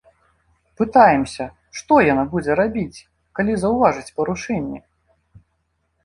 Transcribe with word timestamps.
Пытаемся, 0.81 1.45
што 1.81 1.93
яна 2.13 2.23
будзе 2.31 2.55
рабіць, 2.59 2.99
калі 3.39 3.53
заўважыць 3.65 4.13
парушэнні? 4.23 4.79